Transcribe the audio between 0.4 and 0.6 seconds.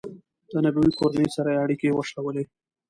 د